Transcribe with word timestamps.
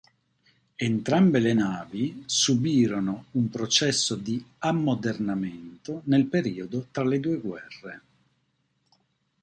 Entrambe 0.87 1.37
le 1.37 1.53
navi 1.53 2.23
subirono 2.25 3.25
un 3.33 3.51
processo 3.51 4.15
di 4.15 4.43
ammodernamento 4.57 6.01
nel 6.05 6.25
periodo 6.25 6.87
tra 6.89 7.03
le 7.03 7.19
due 7.19 7.37
guerre. 7.37 8.01